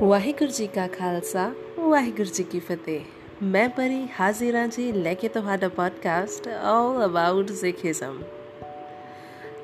ਵਾਹਿਗੁਰੂ 0.00 0.50
ਜੀ 0.50 0.66
ਕਾ 0.66 0.86
ਖਾਲਸਾ, 0.86 1.52
ਵਾਹਿਗੁਰੂ 1.78 2.28
ਜੀ 2.34 2.42
ਕੀ 2.42 2.60
ਫਤਿਹ। 2.60 3.00
ਮੈਂ 3.42 3.68
ਪਰੀ 3.68 4.08
ਹਾਜ਼ਰਾਂ 4.20 4.68
ਜੀ 4.68 4.92
ਲੈ 4.92 5.14
ਕੇ 5.14 5.28
ਤੁਹਾਡਾ 5.28 5.68
ਪੋਡਕਾਸਟ 5.68 6.48
ਆਲ 6.48 7.04
ਅਬਾਊਟ 7.04 7.50
ਸਿੱਖੀਜ਼ਮ 7.52 8.22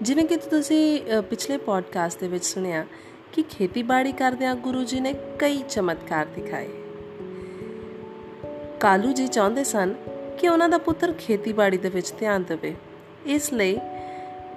ਜਿਵੇਂ 0.02 0.24
ਕਿ 0.24 0.36
ਤੁਸੀਂ 0.36 1.02
ਪਿਛਲੇ 1.22 1.56
ਪੋਡਕਾਸਟ 1.56 2.20
ਦੇ 2.20 2.28
ਵਿੱਚ 2.28 2.44
ਸੁਣਿਆ 2.44 2.84
ਕਿ 3.32 3.42
ਖੇਤੀਬਾੜੀ 3.42 4.12
ਕਰਦਿਆਂ 4.12 4.54
ਗੁਰੂ 4.54 4.84
ਜੀ 4.84 5.00
ਨੇ 5.00 5.14
ਕਈ 5.38 5.62
ਚਮਤਕਾਰ 5.68 6.26
ਦਿਖਾਏ। 6.26 6.68
ਕਾਲੂ 8.80 9.12
ਜੀ 9.12 9.26
ਚਾਹੁੰਦੇ 9.26 9.64
ਸਨ 9.64 9.94
ਕਿ 10.38 10.48
ਉਹਨਾਂ 10.48 10.68
ਦਾ 10.68 10.78
ਪੁੱਤਰ 10.78 11.12
ਖੇਤੀਬਾੜੀ 11.12 11.76
ਦੇ 11.76 11.88
ਵਿੱਚ 11.88 12.12
ਧਿਆਨ 12.18 12.42
ਦੇਵੇ। 12.42 12.74
ਇਸ 13.26 13.52
ਲਈ 13.52 13.78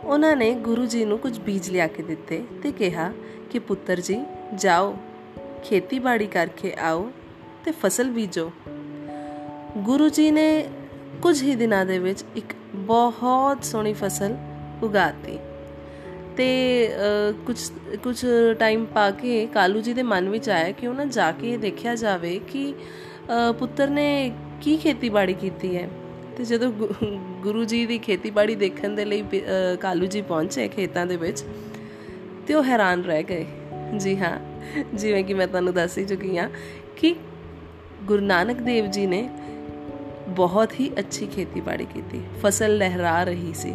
ਉਹਨਾਂ 0.03 0.35
ਨੇ 0.35 0.53
ਗੁਰੂ 0.53 0.85
ਜੀ 0.85 1.05
ਨੂੰ 1.05 1.19
ਕੁਝ 1.19 1.39
ਬੀਜ 1.39 1.69
ਲਿਆ 1.69 1.87
ਕੇ 1.87 2.03
ਦਿੱਤੇ 2.03 2.43
ਤੇ 2.63 2.71
ਕਿਹਾ 2.71 3.11
ਕਿ 3.51 3.59
ਪੁੱਤਰ 3.59 3.99
ਜੀ, 3.99 4.23
ਜਾਓ 4.55 4.95
ਖੇਤੀਬਾੜੀ 5.63 6.27
ਕਰਕੇ 6.27 6.73
ਆਓ 6.79 7.09
ਤੇ 7.65 7.71
ਫਸਲ 7.71 8.09
ਬੀਜੋ। 8.09 8.51
ਗੁਰੂ 9.77 10.09
ਜੀ 10.09 10.29
ਨੇ 10.31 10.65
ਕੁਝ 11.21 11.41
ਹੀ 11.43 11.55
ਦਿਨਾਂ 11.55 11.85
ਦੇ 11.85 11.99
ਵਿੱਚ 11.99 12.23
ਇੱਕ 12.35 12.53
ਬਹੁਤ 12.75 13.63
ਸੋਹਣੀ 13.63 13.93
ਫਸਲ 13.93 14.35
ਉਗਾਤੀ। 14.83 15.37
ਤੇ 16.37 16.47
ਕੁਝ 17.45 17.57
ਕੁਝ 18.03 18.25
ਟਾਈਮ 18.59 18.85
ਪਾ 18.85 19.09
ਕੇ 19.11 19.45
ਕਾਲੂ 19.45 19.81
ਜੀ 19.81 19.93
ਦੇ 19.93 20.03
ਮਨ 20.03 20.29
ਵਿੱਚ 20.29 20.49
ਆਇਆ 20.49 20.71
ਕਿ 20.71 20.87
ਉਹਨਾਂ 20.87 21.05
ਜਾ 21.05 21.31
ਕੇ 21.31 21.55
ਦੇਖਿਆ 21.57 21.95
ਜਾਵੇ 21.95 22.39
ਕਿ 22.47 22.73
ਪੁੱਤਰ 23.59 23.89
ਨੇ 23.89 24.31
ਕੀ 24.61 24.77
ਖੇਤੀਬਾੜੀ 24.77 25.33
ਕੀਤੀ 25.33 25.75
ਹੈ। 25.77 25.87
ਤੇ 26.37 26.45
ਜਦੋਂ 26.45 26.71
ਗੁਰੂ 27.41 27.63
ਜੀ 27.63 27.85
ਦੀ 27.85 27.97
ਖੇਤੀਬਾੜੀ 27.97 28.55
ਦੇਖਣ 28.55 28.89
ਦੇ 28.89 29.05
ਲਈ 29.05 29.41
ਕਾਲੂ 29.81 30.05
ਜੀ 30.05 30.21
ਪਹੁੰਚੇ 30.21 30.67
ਖੇਤਾਂ 30.67 31.05
ਦੇ 31.05 31.17
ਵਿੱਚ, 31.17 31.43
ਤੇ 32.47 32.53
ਉਹ 32.53 32.63
ਹੈਰਾਨ 32.63 33.03
ਰਹਿ 33.03 33.23
ਗਏ। 33.23 33.45
ਜੀ 33.99 34.17
ਹਾਂ। 34.17 34.37
ਜਿਵੇਂ 34.93 35.23
ਕਿ 35.23 35.33
ਮੈਂ 35.33 35.47
ਤੁਹਾਨੂੰ 35.47 35.73
ਦੱਸ 35.73 35.97
ਹੀ 35.97 36.05
ਚੁੱਕੀ 36.05 36.37
ਹਾਂ 36.37 36.49
ਕਿ 36.97 37.15
ਗੁਰੂ 38.03 38.21
ਨਾਨਕ 38.21 38.61
ਦੇਵ 38.61 38.85
ਜੀ 38.85 39.05
ਨੇ 39.07 39.29
ਬਹੁਤ 40.27 40.79
ਹੀ 40.79 40.91
ਅੱਛੀ 40.99 41.27
ਖੇਤੀਬਾੜੀ 41.27 41.85
ਕੀਤੀ। 41.85 42.21
ਫਸਲ 42.43 42.77
ਲਹਿਰਾ 42.77 43.23
ਰਹੀ 43.23 43.53
ਸੀ। 43.53 43.73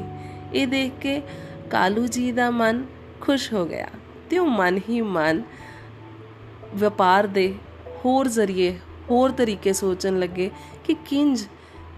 ਇਹ 0.55 0.67
ਦੇਖ 0.67 0.93
ਕੇ 1.01 1.23
ਕਾਲੂ 1.71 2.07
ਜੀ 2.07 2.33
ਦਾ 2.33 2.51
ਮਨ 2.51 2.85
ਖੁਸ਼ 3.21 3.53
ਹੋ 3.53 3.67
ਗਿਆ 3.67 3.89
ਤੇ 4.31 4.39
ਉਹ 4.39 4.47
ਮਨ 4.47 4.81
ਹੀ 4.89 5.01
ਮਨ 5.01 5.43
ਵਪਾਰ 6.77 7.27
ਦੇ 7.27 7.55
ਹੋਰ 8.05 8.29
ਜ਼ਰੀਏ, 8.29 8.79
ਹੋਰ 9.11 9.31
ਤਰੀਕੇ 9.31 9.73
ਸੋਚਣ 9.73 10.19
ਲੱਗੇ 10.19 10.51
ਕਿ 10.85 10.95
ਕਿੰਜ 10.95 11.47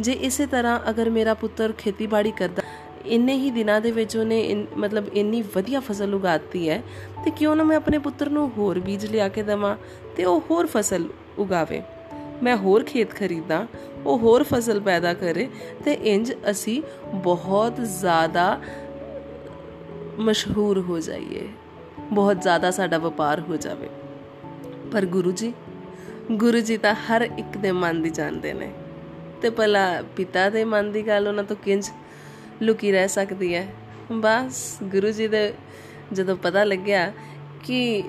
ਜੇ 0.01 0.12
ਇਸੇ 0.12 0.47
ਤਰ੍ਹਾਂ 0.47 0.81
ਅਗਰ 0.91 1.11
ਮੇਰਾ 1.11 1.34
ਪੁੱਤਰ 1.34 1.73
ਖੇਤੀਬਾੜੀ 1.79 2.31
ਕਰਦਾ 2.31 2.62
ਇੰਨੇ 3.07 3.37
ਹੀ 3.37 3.51
ਦਿਨਾਂ 3.51 3.81
ਦੇ 3.81 3.91
ਵਿੱਚ 3.91 4.17
ਉਹਨੇ 4.17 4.67
ਮਤਲਬ 4.77 5.05
ਇੰਨੀ 5.15 5.43
ਵਧੀਆ 5.57 5.81
ਫਸਲ 5.81 6.15
ਉਗਾਤੀ 6.15 6.69
ਹੈ, 6.69 6.83
ਤੇ 7.25 7.31
ਕਿਉਂ 7.31 7.57
ਨਾ 7.57 7.65
ਮੈਂ 7.65 7.77
ਆਪਣੇ 7.77 7.98
ਪੁੱਤਰ 7.98 8.31
ਨੂੰ 8.31 8.51
ਹੋਰ 8.59 8.79
ਬੀਜ 8.79 9.07
ਲਿਆ 9.07 9.29
ਕੇ 9.29 9.43
ਦਵਾਂ 9.43 9.77
ਤੇ 10.17 10.25
ਉਹ 10.25 10.41
ਹੋਰ 10.51 10.67
ਫਸਲ 10.67 11.09
ਉਗਾਵੇ। 11.39 11.83
ਮੈਂ 12.43 12.57
ਹੋਰ 12.57 12.85
ਖੇਤ 12.85 13.11
ਖਰੀਦਾਂ, 13.11 13.67
ਉਹ 14.07 14.19
ਹੋਰ 14.19 14.43
ਫਸਲ 14.43 14.81
ਪੈਦਾ 14.81 15.15
ਕਰੇ, 15.15 15.48
ਤੇ 15.85 15.93
ਇੰਜ 15.93 16.33
ਅਸੀਂ 16.51 16.83
ਬਹੁਤ 17.15 17.73
ਜ਼ਿਆਦਾ 17.81 18.61
ਮਸ਼ਹੂਰ 20.19 20.81
ਹੋ 20.81 21.01
ਜਾਈਏ, 21.01 21.48
ਬਹੁਤ 22.13 22.43
ਜ਼ਿਆਦਾ 22.43 22.70
ਸਾਡਾ 22.70 22.98
ਵਪਾਰ 22.98 23.41
ਹੋ 23.41 23.57
ਜਾਵੇ। 23.57 23.89
ਪਰ 24.93 25.07
ਗੁਰੂ 25.07 25.33
ਜੀ 25.33 25.53
ਗੁਰੂ 26.33 26.61
ਜੀ 26.61 26.77
ਤਾਂ 26.77 26.95
ਹਰ 26.95 27.29
ਇੱਕ 27.39 27.57
ਦੇ 27.57 27.73
ਮਨ 27.73 28.03
ਦੀ 28.03 28.11
ਜਾਣਦੇ 28.11 28.53
ਨੇ। 28.53 28.73
ਤੇ 29.43 29.51
ਭਲਾ 29.51 30.03
ਪਿਤਾ 30.17 30.51
ਦੇ 30.51 30.65
ਮਨ 30.65 30.93
ਦੀ 30.93 31.07
ਗੱਲ 31.07 31.29
ਉਹਨਾਂ 31.29 31.45
ਤੋਂ 31.45 31.57
ਕਿੰਜ 31.65 31.91
ਲੁਕੀ 32.62 32.93
ਰਹਿ 32.93 33.09
ਸਕਦੀ 33.09 33.55
ਹੈ। 33.55 33.67
ਬਸ 34.12 34.79
ਗੁਰੂ 34.83 35.11
ਜੀ 35.11 35.29
ਦੇ 35.29 35.55
ਜਦੋਂ 36.12 36.37
ਪਤਾ 36.37 36.65
ਲੱਗਿਆ 36.65 37.13
ਕਿ 37.65 38.03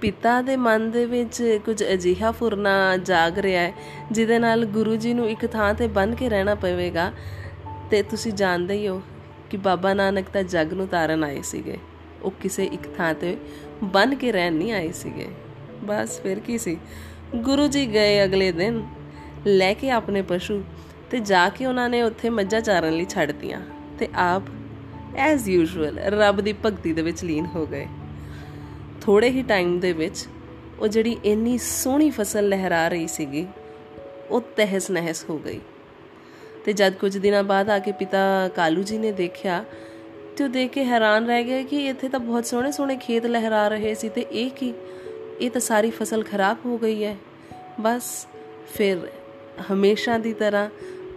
ਪਿਤਾ 0.00 0.42
ਦੇ 0.42 0.56
ਮਨ 0.56 0.90
ਦੇ 0.90 1.04
ਵਿੱਚ 1.06 1.58
ਕੁਝ 1.64 1.84
ਅਜੀਹਾ 1.92 2.30
ਫੁਰਨਾ 2.30 2.96
ਜਾਗ 2.96 3.38
ਰਿਹਾ 3.38 3.62
ਹੈ, 3.62 3.72
ਜਿਹਦੇ 4.12 4.38
ਨਾਲ 4.38 4.64
ਗੁਰੂ 4.64 4.96
ਜੀ 4.96 5.14
ਨੂੰ 5.14 5.30
ਇੱਕ 5.30 5.46
ਥਾਂ 5.46 5.74
ਤੇ 5.74 5.86
ਬੰਨ 5.86 6.14
ਕੇ 6.14 6.28
ਰਹਿਣਾ 6.28 6.54
ਪਵੇਗਾ, 6.54 7.12
ਤੇ 7.90 8.02
ਤੁਸੀਂ 8.02 8.32
ਜਾਣਦੇ 8.32 8.74
ਹੀ 8.74 8.88
ਹੋ 8.88 9.02
ਕਿ 9.50 9.56
ਬਾਬਾ 9.56 9.94
ਨਾਨਕ 9.94 10.28
ਤਾਂ 10.32 10.42
ਜਗ 10.42 10.68
ਨੂੰ 10.72 10.88
ਤਾਰਨ 10.88 11.24
ਆਏ 11.24 11.42
ਸੀਗੇ। 11.42 11.78
ਉਹ 12.22 12.30
ਕਿਸੇ 12.30 12.64
ਇੱਕ 12.64 12.82
ਥਾਂ 12.96 13.14
ਤੇ 13.14 13.36
ਬੰਨ 13.84 14.14
ਕੇ 14.14 14.32
ਰਹਿਣ 14.32 14.52
ਨਹੀਂ 14.52 14.72
ਆਏ 14.72 14.92
ਸੀਗੇ। 14.92 15.28
ਬਸ 15.84 16.20
ਫਿਰ 16.20 16.40
ਕੀ 16.40 16.58
ਸੀ? 16.58 16.76
ਗੁਰੂ 17.36 17.66
ਜੀ 17.66 17.92
ਗਏ 17.92 18.24
ਅਗਲੇ 18.24 18.52
ਦਿਨ, 18.52 18.86
ਲੈ 19.46 19.74
ਕੇ 19.74 19.90
ਆਪਣੇ 19.90 20.22
ਪਸ਼ੂ 20.22 20.64
ਤੇ 21.10 21.20
ਜਾ 21.20 21.48
ਕੇ 21.48 21.66
ਉਹਨਾਂ 21.66 21.88
ਨੇ 21.88 22.02
ਉੱਥੇ 22.02 22.30
ਮੱਝਾਂ 22.30 22.60
ਚਾਰਨ 22.60 22.92
ਲਈ 22.92 23.04
ਛੱਡਤੀਆਂ 23.04 23.60
ਤੇ 23.98 24.08
ਆਪ 24.14 24.42
ਐਜ਼ 25.16 25.48
ਯੂਜੂਅਲ 25.48 25.98
ਰੱਬ 25.98 26.40
ਦੀ 26.40 26.54
ਭਗਤੀ 26.66 26.92
ਦੇ 26.92 27.02
ਵਿੱਚ 27.02 27.24
ਲੀਨ 27.24 27.46
ਹੋ 27.46 27.66
ਗਏ। 27.66 27.86
ਥੋੜੇ 29.00 29.30
ਹੀ 29.30 29.42
ਟਾਈਮ 29.42 29.80
ਦੇ 29.80 29.92
ਵਿੱਚ 29.92 30.26
ਉਹ 30.78 30.88
ਜਿਹੜੀ 30.88 31.16
ਇੰਨੀ 31.24 31.58
ਸੋਹਣੀ 31.58 32.10
ਫਸਲ 32.10 32.48
ਲਹਿਰਾ 32.48 32.88
ਰਹੀ 32.88 33.06
ਸੀਗੀ, 33.06 33.46
ਉਹ 34.30 34.40
ਤਹਿਸ 34.56 34.90
ਨਹਿਸ 34.90 35.24
ਹੋ 35.30 35.38
ਗਈ। 35.38 35.60
ਤੇ 36.64 36.72
ਜਦ 36.72 36.92
ਕੁਝ 36.92 37.18
ਦਿਨਾਂ 37.18 37.42
ਬਾਅਦ 37.42 37.70
ਆ 37.70 37.78
ਕੇ 37.78 37.92
ਪਿਤਾ 37.92 38.48
ਕਾਲੂ 38.48 38.82
ਜੀ 38.82 38.98
ਨੇ 38.98 39.12
ਦੇਖਿਆ, 39.12 39.64
ਤੇ 40.36 40.44
ਉਹ 40.44 40.48
ਦੇਖ 40.48 40.70
ਕੇ 40.70 40.84
ਹੈਰਾਨ 40.84 41.26
ਰਹਿ 41.26 41.44
ਗਏ 41.44 41.64
ਕਿ 41.64 41.86
ਇੱਥੇ 41.86 42.08
ਤਾਂ 42.08 42.20
ਬਹੁਤ 42.20 42.46
ਸੋਹਣੇ 42.46 42.72
ਸੋਹਣੇ 42.72 42.96
ਖੇਤ 42.96 43.26
ਲਹਿਰਾ 43.26 43.68
ਰਹੇ 43.68 43.94
ਸੀ 43.94 44.08
ਤੇ 44.08 44.20
ਇਹ 44.20 44.50
ਕੀ? 44.50 44.74
ਇਹ 45.40 45.50
ਤਾਂ 45.50 45.60
ਸਾਰੀ 45.60 45.90
ਫਸਲ 45.90 46.24
ਖਰਾਬ 46.24 46.56
ਹੋ 46.66 46.78
ਗਈ 46.78 47.04
ਹੈ। 47.04 47.16
ਬਸ 47.80 48.26
ਫਿਰ 48.74 48.98
ਹਮੇਸ਼ਾ 49.72 50.18
ਦੀ 50.18 50.32
ਤਰ੍ਹਾਂ 50.32 50.68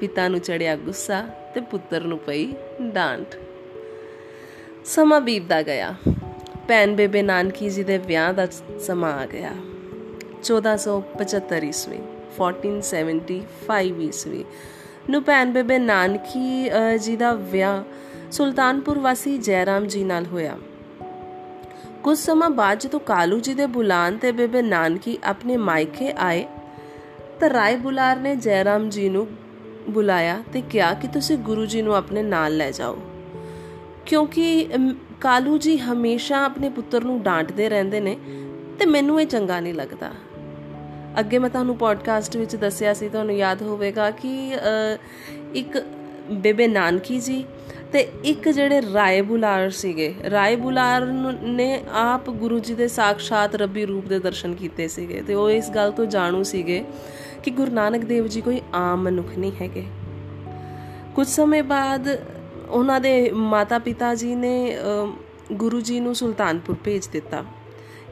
ਪਿਤਾ 0.03 0.28
ਨੂੰ 0.28 0.40
ਚੜਿਆ 0.40 0.75
ਗੁੱਸਾ 0.75 1.22
ਤੇ 1.56 1.62
ਪੁੱਤਰ 1.62 2.02
ਨੂੰ 2.02 2.18
ਪਈ 2.19 2.53
ਡਾਂਟ। 2.81 3.36
ਸਮਾਂ 4.86 5.22
ਬੀਤਦਾ 5.22 5.62
ਗਿਆ। 5.62 5.96
ਪੈਨ 6.68 6.96
ਬੇਬੇ 6.96 7.22
ਨਾਨਕੀ 7.22 7.69
ਜੀ 7.69 7.84
ਦੇ 7.84 7.97
ਵਿਆਹ 7.97 8.34
ਦਾ 8.34 8.47
ਸਮਾਂ 8.80 9.14
ਆ 9.14 9.25
ਗਿਆ। 9.25 9.52
1475 10.44 11.64
ਈਸਵੀ 11.64 12.00
1475 12.38 14.03
ਈਸਵੀ 14.03 14.46
ਨੂੰ 15.09 15.24
ਪੈਨ 15.24 15.53
ਬੇਬੇ 15.53 15.78
ਨਾਨਕੀ 15.78 16.70
ਜੀ 16.97 17.16
ਦਾ 17.16 17.34
ਵਿਆਹ 17.34 17.84
ਸੁਲਤਾਨਪੁਰ 18.31 19.00
ਵਾਸੀ 19.00 19.38
ਜੈਰਾਮ 19.38 19.88
ਜੀ 19.88 20.03
ਨਾਲ 20.03 20.25
ਹੋਇਆ। 20.25 20.58
ਕੁਝ 22.03 22.18
ਸਮਾਂ 22.18 22.50
ਬਾਅਦ 22.50 22.80
ਜਦੋਂ 22.80 23.00
ਕਾਲੂ 23.00 23.40
ਜੀ 23.40 23.53
ਦੇ 23.53 23.66
ਬੁਲਾਨ 23.66 24.18
ਤੇ 24.18 24.31
ਬੇਬੇ 24.31 24.62
ਨਾਨਕੀ 24.62 25.18
ਆਪਣੇ 25.24 25.58
ਮਾਇਕੇ 25.58 26.12
ਆਏ 26.12 26.46
ਤਾਂ 27.40 27.50
ਰਾਏ 27.50 27.75
ਬੁਲਾਰ 27.75 28.18
ਨੇ 28.18 28.35
ਜੈਰਾਮ 28.35 28.90
ਜੀ 28.90 29.09
ਨੂੰ 29.09 29.28
ਬੁਲਾਇਆ 29.89 30.41
ਤੇ 30.53 30.61
ਕਿਹਾ 30.61 30.94
ਕਿ 30.94 31.07
ਤੁਸੀਂ 31.07 31.38
ਗੁਰੂ 31.38 31.66
ਜੀ 31.66 31.81
ਨੂੰ 31.81 31.95
ਆਪਣੇ 31.95 32.23
ਨਾਲ 32.23 32.57
ਲੈ 32.57 32.71
ਜਾਓ। 32.71 32.97
ਕਿਉਂਕਿ 34.05 34.67
ਕਾਲੂ 35.21 35.57
ਜੀ 35.57 35.77
ਹਮੇਸ਼ਾ 35.77 36.44
ਆਪਣੇ 36.45 36.69
ਪੁੱਤਰ 36.69 37.03
ਨੂੰ 37.03 37.21
ਡਾਂਟਦੇ 37.21 37.69
ਰਹਿੰਦੇ 37.69 37.99
ਨੇ 37.99 38.17
ਤੇ 38.79 38.85
ਮੈਨੂੰ 38.85 39.22
ਇਹ 39.22 39.27
ਚੰਗਾ 39.27 39.59
ਨਹੀਂ 39.59 39.73
ਲੱਗਦਾ। 39.73 40.11
ਅੱਗੇ 41.19 41.38
ਮੈਂ 41.38 41.49
ਤੁਹਾਨੂੰ 41.49 41.77
ਪੋਡਕਾਸਟ 41.77 42.38
ਵਿੱਚ 42.38 42.55
ਦੱਸਿਆ 42.55 42.93
ਸੀ, 42.93 43.09
ਤੁਹਾਨੂੰ 43.09 43.35
ਯਾਦ 43.35 43.61
ਹੋਵੇਗਾ 43.61 44.09
ਕਿ 44.11 44.55
ਇੱਕ 45.55 45.83
ਬੇਬੇ 46.31 46.67
ਨਾਨਕੀ 46.67 47.19
ਜੀ 47.19 47.43
ਤੇ 47.93 47.99
ਇੱਕ 48.25 48.49
ਜਿਹੜੇ 48.49 48.81
ਰਾਏ 48.93 49.22
ਬੁਲਾਰ 49.22 49.69
ਸੀਗੇ। 49.69 50.13
ਰਾਏ 50.31 50.55
ਬੁਲਾਰ 50.55 51.05
ਨੇ 51.05 51.81
ਆਪ 51.93 52.29
ਗੁਰੂ 52.29 52.59
ਜੀ 52.59 52.75
ਦੇ 52.75 52.88
ਸਾਖਸ਼ਾਤ 52.88 53.55
ਰੱਬੀ 53.55 53.85
ਰੂਪ 53.85 54.05
ਦੇ 54.05 54.19
ਦਰਸ਼ਨ 54.19 54.53
ਕੀਤੇ 54.55 54.88
ਸੀਗੇ 54.88 55.22
ਤੇ 55.22 55.33
ਉਹ 55.33 55.49
ਇਸ 55.49 55.69
ਗੱਲ 55.69 55.91
ਤੋਂ 55.91 56.05
ਜਾਣੂ 56.05 56.43
ਸੀਗੇ 56.43 56.83
ਕਿ 57.43 57.51
ਗੁਰੂ 57.51 57.71
ਨਾਨਕ 57.71 58.05
ਦੇਵ 58.05 58.27
ਜੀ 58.27 58.41
ਕੋਈ 58.41 58.61
ਆਮ 58.73 59.03
ਮਨੁੱਖ 59.03 59.37
ਨਹੀਂ 59.37 59.51
ਹੈਗੇ। 59.61 59.83
ਕੁਝ 61.15 61.27
ਸਮੇਂ 61.27 61.63
ਬਾਅਦ 61.63 62.07
ਉਹਨਾਂ 62.69 62.99
ਦੇ 62.99 63.31
ਮਾਤਾ-ਪਿਤਾ 63.31 64.13
ਜੀ 64.15 64.35
ਨੇ 64.35 64.77
ਗੁਰੂ 65.53 65.81
ਜੀ 65.81 65.99
ਨੂੰ 65.99 66.15
ਸੁਲਤਾਨਪੁਰ 66.15 66.75
ਭੇਜ 66.83 67.07
ਦਿੱਤਾ 67.07 67.43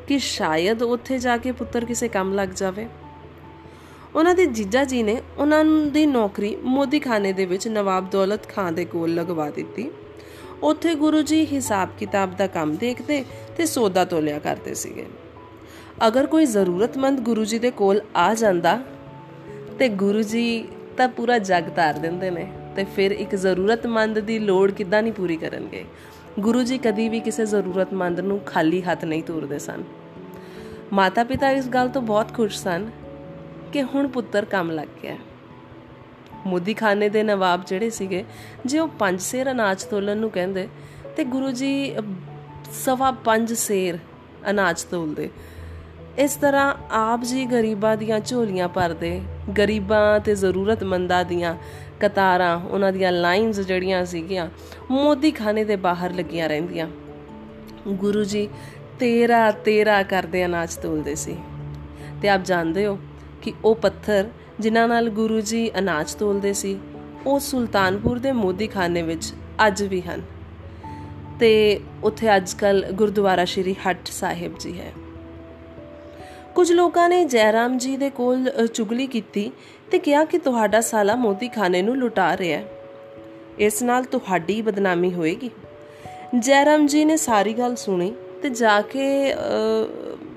ਕਿ 0.07 0.19
ਸ਼ਾਇਦ 0.19 0.83
ਉੱਥੇ 0.83 1.19
ਜਾ 1.19 1.37
ਕੇ 1.37 1.51
ਪੁੱਤਰ 1.51 1.85
ਕਿਸੇ 1.85 2.07
ਕੰਮ 2.07 2.33
ਲੱਗ 2.33 2.49
ਜਾਵੇ। 2.49 2.87
ਉਹਨਾਂ 4.15 4.35
ਦੇ 4.35 4.45
ਜੀਜਾ 4.45 4.83
ਜੀ 4.83 5.03
ਨੇ 5.03 5.21
ਉਹਨਾਂ 5.37 5.63
ਦੀ 5.65 6.05
ਨੌਕਰੀ 6.05 6.55
ਮੋਦੀਖਾਨੇ 6.63 7.33
ਦੇ 7.33 7.45
ਵਿੱਚ 7.45 7.67
ਨਵਾਬ 7.67 8.09
ਦੌਲਤ 8.09 8.47
ਖਾਨ 8.49 8.75
ਦੇ 8.75 8.85
ਕੋਲ 8.85 9.13
ਲਗਵਾ 9.13 9.49
ਦਿੱਤੀ। 9.49 9.89
ਉੱਥੇ 10.63 10.95
ਗੁਰੂ 10.95 11.22
ਜੀ 11.22 11.45
ਹਿਸਾਬ 11.45 11.89
ਕਿਤਾਬ 11.99 12.35
ਦਾ 12.37 12.47
ਕੰਮ 12.47 12.75
ਦੇਖਦੇ 12.75 13.23
ਤੇ 13.57 13.66
ਸੌਦਾ 13.66 14.05
ਤੋਲਿਆ 14.05 14.39
ਕਰਦੇ 14.39 14.73
ਸੀਗੇ। 14.73 15.05
ਅਗਰ 16.07 16.25
ਕੋਈ 16.25 16.45
ਜ਼ਰੂਰਤਮੰਦ 16.45 17.19
ਗੁਰੂ 17.19 17.45
ਜੀ 17.45 17.59
ਦੇ 17.59 17.72
ਕੋਲ 17.72 18.01
ਆ 18.16 18.34
ਜਾਂਦਾ 18.34 18.79
ਤੇ 19.81 19.89
ਗੁਰੂ 19.89 20.22
ਜੀ 20.22 20.67
ਤਾਂ 20.97 21.07
ਪੂਰਾ 21.07 21.37
ਜਗ 21.37 21.69
ਤਾਰ 21.69 21.93
ਦਿੰਦੇ 21.93 22.29
ਨੇ 22.31 22.51
ਤੇ 22.75 22.83
ਫਿਰ 22.83 23.11
ਇੱਕ 23.11 23.35
ਜ਼ਰੂਰਤਮੰਦ 23.35 24.19
ਦੀ 24.19 24.39
ਲੋੜ 24.39 24.72
ਕਿੱਦਾਂ 24.72 25.03
ਨਹੀਂ 25.03 25.13
ਪੂਰੀ 25.13 25.37
ਕਰਨਗੇ? 25.37 25.85
ਗੁਰੂ 26.39 26.63
ਜੀ 26.63 26.78
ਕਦੀ 26.78 27.09
ਵੀ 27.09 27.19
ਕਿਸੇ 27.19 27.45
ਜ਼ਰੂਰਤਮੰਦ 27.45 28.19
ਨੂੰ 28.19 28.39
ਖਾਲੀ 28.39 28.81
ਹੱਥ 28.81 29.05
ਨਹੀਂ 29.05 29.23
ਤੋਰਦੇ 29.23 29.59
ਸਨ। 29.59 29.83
ਮਾਤਾ 30.93 31.23
ਪਿਤਾ 31.23 31.49
ਇਸ 31.51 31.67
ਗੱਲ 31.67 31.89
ਤੋਂ 31.89 32.01
ਬਹੁਤ 32.01 32.33
ਖੁਸ਼ 32.33 32.57
ਸਨ 32.57 32.89
ਕਿ 33.73 33.83
ਹੁਣ 33.83 34.07
ਪੁੱਤਰ 34.07 34.45
ਕੰਮ 34.45 34.72
ਲੱਗ 34.72 34.87
ਗਿਆ। 35.03 35.17
ਮੋਦੀ 36.45 36.73
ਖਾਨੇ 36.73 37.09
ਦੇ 37.09 37.23
ਨਵਾਬ 37.23 37.66
ਜਿਹੜੇ 37.66 37.89
ਸੀਗੇ, 37.89 38.25
ਜੇ 38.66 38.79
ਉਹ 38.79 38.87
ਪੰਜ 38.87 39.22
ਸੇਰ 39.22 39.51
ਅਨਾਜ 39.51 39.84
ਤੋਲਣ 39.84 40.17
ਨੂੰ 40.17 40.31
ਕਹਿੰਦੇ, 40.31 40.67
ਤੇ 41.17 41.23
ਗੁਰੂ 41.23 41.51
ਜੀ 41.51 41.95
ਸਵਾ 42.72 43.11
ਪੰਜ 43.11 43.53
ਸੇਰ 43.53 43.97
ਅਨਾਜ 44.49 44.84
ਤੋਲਦੇ। 44.84 45.29
ਇਸ 46.19 46.35
ਤਰ੍ਹਾਂ 46.35 46.75
ਆਪ 46.91 47.23
ਜੀ 47.23 47.46
ਗਰੀਬਾਂ 47.46 47.97
ਦੀਆਂ 47.97 48.19
ਝੋਲੀਆਂ 48.19 48.67
ਭਰਦੇ, 48.67 49.22
ਗਰੀਬਾਂ 49.58 50.19
ਤੇ 50.19 50.35
ਜ਼ਰੂਰਤਮੰਦਾਂ 50.35 51.25
ਦੀਆਂ 51.25 51.55
ਕਤਾਰਾਂ, 51.99 52.59
ਉਹਨਾਂ 52.59 52.91
ਦੀਆਂ 52.91 53.11
ਲਾਈਨਸ 53.11 53.59
ਜਿਹੜੀਆਂ 53.59 54.05
ਸੀਗੀਆਂ 54.05 54.49
ਮੋਦੀ 54.91 55.31
ਖਾਨੇ 55.31 55.63
ਦੇ 55.63 55.75
ਬਾਹਰ 55.75 56.13
ਲੱਗੀਆਂ 56.13 56.49
ਰਹਿੰਦੀਆਂ। 56.49 56.87
ਗੁਰੂ 57.87 58.23
ਜੀ 58.23 58.49
ਤੇਰਾ 58.99 59.52
ਤੇਰਾ 59.52 60.03
ਕਰਦੇ 60.03 60.46
ਅਨਾਜ 60.46 60.75
ਤੋਲਦੇ 60.75 61.16
ਸੀ। 61.16 61.37
ਤੇ 62.22 62.29
ਆਪ 62.29 62.41
ਜਾਣਦੇ 62.43 62.85
ਹੋ 62.85 62.99
ਕਿ 63.41 63.53
ਉਹ 63.66 63.75
ਪੱਥਰ 63.75 64.29
ਜਿਨ੍ਹਾਂ 64.59 64.87
ਨਾਲ 64.87 65.09
ਗੁਰੂ 65.09 65.41
ਜੀ 65.41 65.72
ਅਨਾਜ 65.79 66.13
ਤੋਲਦੇ 66.13 66.53
ਸੀ, 66.53 66.79
ਉਹ 67.25 67.40
ਸੁਲਤਾਨਪੁਰ 67.40 68.19
ਦੇ 68.19 68.31
ਮੋਦੀਖਾਨੇ 68.31 69.02
ਵਿੱਚ 69.02 69.34
ਅੱਜ 69.67 69.84
ਵੀ 69.84 70.02
ਹਨ। 70.02 70.22
ਤੇ 71.40 71.79
ਉੱਥੇ 72.03 72.35
ਅੱਜਕੱਲ 72.35 72.85
ਗੁਰਦੁਆਰਾ 72.91 73.46
ਸ਼੍ਰੀ 73.46 73.75
ਹੱਟ 73.87 74.08
ਸਾਹਿਬ 74.08 74.52
ਜੀ 74.59 74.79
ਹੈ। 74.79 74.91
ਕੁਝ 76.55 76.71
ਲੋਕਾਂ 76.71 77.07
ਨੇ 77.09 77.23
ਜੈਰਾਮ 77.25 77.77
ਜੀ 77.77 77.95
ਦੇ 77.97 78.09
ਕੋਲ 78.09 78.49
ਚੁਗਲੀ 78.73 79.07
ਕੀਤੀ 79.07 79.51
ਤੇ 79.91 79.99
ਕਿਹਾ 79.99 80.23
ਕਿ 80.25 80.37
ਤੁਹਾਡਾ 80.37 80.81
ਸਾਲਾ 80.81 81.15
ਮੋਦੀਖਾਨੇ 81.15 81.81
ਨੂੰ 81.81 81.97
ਲੁਟਾ 81.97 82.37
ਰਿਹਾ 82.37 82.59
ਹੈ। 82.59 82.65
ਇਸ 83.59 83.81
ਨਾਲ 83.83 84.03
ਤੁਹਾਡੀ 84.03 84.61
ਬਦਨਾਮੀ 84.61 85.13
ਹੋਏਗੀ। 85.13 85.49
ਜੈਰਾਮ 86.39 86.85
ਜੀ 86.87 87.05
ਨੇ 87.05 87.17
ਸਾਰੀ 87.17 87.53
ਗੱਲ 87.53 87.75
ਸੁਣੀ 87.75 88.13
ਤੇ 88.41 88.49
ਜਾ 88.49 88.81
ਕੇ 88.81 89.33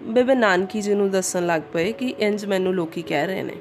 ਬੇਬੇ 0.04 0.34
ਨਾਨਕੀ 0.34 0.80
ਜੀ 0.80 0.94
ਨੂੰ 0.94 1.10
ਦੱਸਣ 1.10 1.46
ਲੱਗ 1.46 1.62
ਪਏ 1.72 1.92
ਕਿ 1.92 2.14
ਇੰਜ 2.18 2.44
ਮੈਨੂੰ 2.44 2.74
ਲੋਕੀ 2.74 3.02
ਕਹਿ 3.02 3.26
ਰਹੇ 3.26 3.42
ਨੇ। 3.42 3.56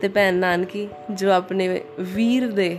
ਤੇ 0.00 0.08
ਭੈਣ 0.08 0.34
ਨਾਨਕੀ, 0.34 0.88
ਜੋ 1.10 1.30
ਆਪਣੇ 1.30 1.80
ਵੀਰ 2.00 2.50
ਦੇ 2.50 2.78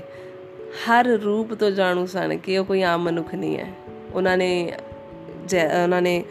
ਹਰ 0.83 1.05
ਰੂਪ 1.05 1.53
ਤੋਂ 1.53 1.71
ਜਾਣੂ 1.71 2.05
ਸਨ 2.05 2.37
ਕਿ 2.37 2.57
ਉਹ 2.57 2.65
ਕੋਈ 2.65 2.81
ਆਮ 2.81 3.03
ਮਨੁੱਖ 3.03 3.35
ਨਹੀਂ 3.35 3.57
ਹੈ, 3.57 3.67
ਉਹਨਾਂ 4.13 4.37
ਨੇ 4.37 4.73
ਉਹਨਾਂ 5.83 6.01
ਨੇ, 6.01 6.23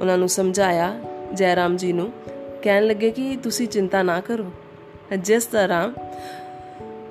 ਉਹਨਾਂ 0.00 0.18
ਨੂੰ 0.18 0.28
ਸਮਝਾਇਆ 0.28 0.92
ਜੈਰਾਮ 1.34 1.76
ਜੀ 1.76 1.92
ਨੂੰ 1.92 2.12
ਕਹਿਣ 2.62 2.86
ਲੱਗੇ 2.86 3.10
ਕਿ 3.10 3.36
ਤੁਸੀਂ 3.42 3.68
ਚਿੰਤਾ 3.68 4.02
ਨਾ 4.02 4.20
ਕਰੋ। 4.20 4.50
ਜਿਸ 5.18 5.46
ਤਰ੍ਹਾਂ 5.46 5.88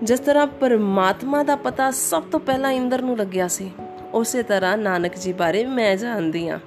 ਜਿਸ 0.03 0.19
ਤਰ੍ਹਾਂ 0.19 0.47
ਪਰਮਾਤਮਾ 0.47 1.43
ਦਾ 1.43 1.55
ਪਤਾ 1.55 1.91
ਸਭ 1.91 2.23
ਤੋਂ 2.23 2.39
ਪਹਿਲਾਂ 2.39 2.71
ਇੰਦਰ 2.71 3.01
ਨੂੰ 3.01 3.17
ਲੱਗਿਆ 3.17 3.47
ਸੀ, 3.47 3.71
ਉਸੇ 4.13 4.43
ਤਰ੍ਹਾਂ 4.43 4.77
ਨਾਨਕ 4.77 5.15
ਜੀ 5.15 5.33
ਬਾਰੇ 5.33 5.65
ਮੈਂ 5.65 5.95
ਜਾਣਦੀ 5.95 6.47
ਆ 6.47 6.59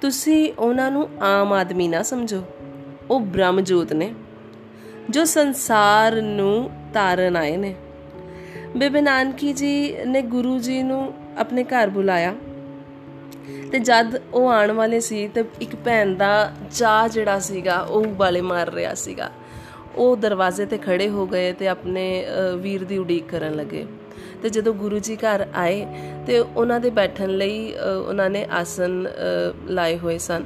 ਤੁਸੀਂ 0.00 0.52
ਉਹਨਾਂ 0.58 0.90
ਨੂੰ 0.90 1.08
ਆਮ 1.20 1.52
ਆਦਮੀ 1.52 1.88
ਨਾ 1.88 2.02
ਸਮਝੋ। 2.02 2.42
ਉਹ 3.10 3.20
ਬ੍ਰਹਮ 3.20 3.60
ਜੋਤ 3.60 3.92
ਨੇ, 3.92 4.12
ਜੋ 5.10 5.24
ਸੰਸਾਰ 5.24 6.20
ਨੂੰ 6.22 6.70
ਤਾਰਨ 6.94 7.36
ਆਏ 7.36 7.56
ਨੇ। 7.56 7.74
ਬੇਬੇ 8.76 9.00
ਨਾਨਕੀ 9.00 9.52
ਜੀ 9.52 9.96
ਨੇ 10.06 10.22
ਗੁਰੂ 10.22 10.58
ਜੀ 10.58 10.82
ਨੂੰ 10.82 11.12
ਆਪਣੇ 11.38 11.64
ਘਰ 11.64 11.88
ਬੁਲਾਇਆ। 11.88 12.34
ਤੇ 13.72 13.78
ਜਦ 13.78 14.16
ਉਹ 14.34 14.48
ਆਉਣ 14.50 14.72
ਵਾਲੇ 14.72 15.00
ਸੀ 15.00 15.26
ਤੇ 15.28 15.44
ਇੱਕ 15.60 15.76
ਭੈਣ 15.76 16.14
ਦਾ 16.14 16.50
ਚਾਹ 16.72 17.08
ਜਿਹੜਾ 17.08 17.38
ਸੀਗਾ, 17.38 17.78
ਉਹ 17.80 18.04
ਬਾਲੇ 18.14 18.40
ਮਾਰ 18.40 18.72
ਰਿਹਾ 18.72 18.94
ਸੀਗਾ। 18.94 19.30
ਉਹ 19.96 20.16
ਦਰਵਾਜ਼ੇ 20.16 20.66
ਤੇ 20.66 20.78
ਖੜੇ 20.78 21.08
ਹੋ 21.08 21.26
ਗਏ 21.26 21.52
ਤੇ 21.52 21.68
ਆਪਣੇ 21.68 22.24
ਵੀਰ 22.58 22.84
ਦੀ 22.84 22.98
ਉਡੀਕ 22.98 23.30
ਕਰਨ 23.30 23.54
ਲੱਗੇ। 23.56 23.84
ਤੇ 24.42 24.48
ਜਦੋਂ 24.48 24.72
ਗੁਰੂ 24.74 24.98
ਜੀ 24.98 25.16
ਘਰ 25.16 25.46
ਆਏ 25.54 25.86
ਤੇ 26.26 26.38
ਉਹਨਾਂ 26.38 26.78
ਦੇ 26.80 26.90
ਬੈਠਣ 26.90 27.30
ਲਈ 27.30 27.72
ਉਹਨਾਂ 28.08 28.28
ਨੇ 28.30 28.46
ਆਸਨ 28.50 29.06
ਲਾਏ 29.68 29.98
ਹੋਏ 29.98 30.18
ਸਨ। 30.18 30.44